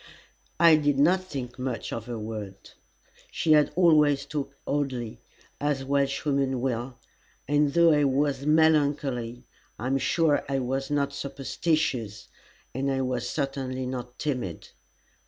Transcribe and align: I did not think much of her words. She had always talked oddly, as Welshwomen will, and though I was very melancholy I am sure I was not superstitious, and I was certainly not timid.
I 0.59 0.77
did 0.77 0.97
not 0.97 1.21
think 1.23 1.59
much 1.59 1.93
of 1.93 2.07
her 2.07 2.17
words. 2.17 2.73
She 3.29 3.51
had 3.51 3.71
always 3.75 4.25
talked 4.25 4.55
oddly, 4.65 5.21
as 5.59 5.85
Welshwomen 5.85 6.59
will, 6.59 6.97
and 7.47 7.73
though 7.75 7.91
I 7.93 8.05
was 8.05 8.39
very 8.39 8.51
melancholy 8.51 9.45
I 9.77 9.85
am 9.85 9.99
sure 9.99 10.43
I 10.49 10.57
was 10.57 10.89
not 10.89 11.13
superstitious, 11.13 12.29
and 12.73 12.89
I 12.89 13.01
was 13.01 13.29
certainly 13.29 13.85
not 13.85 14.17
timid. 14.17 14.69